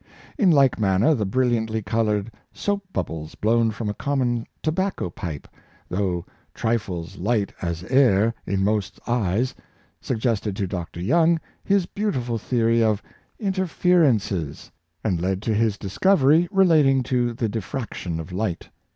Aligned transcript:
In 0.35 0.49
Hke 0.49 0.79
manner, 0.79 1.13
the 1.13 1.27
brilliantly 1.27 1.83
colored 1.83 2.31
soap 2.51 2.83
bubbles 2.91 3.35
blown 3.35 3.69
from 3.69 3.87
a 3.87 3.93
common 3.93 4.47
tobacco 4.63 5.11
pipe— 5.11 5.47
though 5.91 6.25
"trifles 6.55 7.17
hght 7.17 7.51
as 7.61 7.83
air" 7.83 8.33
in 8.47 8.63
most 8.63 8.99
eyes— 9.05 9.53
suggested 10.01 10.55
to 10.55 10.65
Dr. 10.65 10.99
Young 10.99 11.39
his 11.63 11.85
beautiflil 11.85 12.39
theory 12.41 12.81
of" 12.81 13.03
in 13.39 13.53
terferences," 13.53 14.71
and 15.03 15.21
led 15.21 15.39
to 15.43 15.53
his 15.53 15.77
discovery 15.77 16.47
relating 16.49 17.03
to 17.03 17.33
the 17.33 17.47
diffraction 17.47 18.19
of 18.19 18.31
light. 18.31 18.69